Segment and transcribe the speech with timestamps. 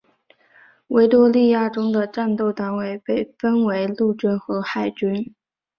[0.87, 5.35] 维多利亚中的战斗单位被分为陆军和海军。